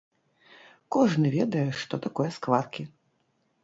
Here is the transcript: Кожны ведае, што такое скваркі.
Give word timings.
Кожны 0.95 1.27
ведае, 1.37 1.63
што 1.83 2.03
такое 2.09 2.29
скваркі. 2.39 2.83